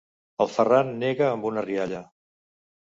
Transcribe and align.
El 0.45 0.49
Ferran 0.53 0.89
nega 1.03 1.29
amb 1.37 1.47
una 1.53 1.67
rialla. 1.69 2.05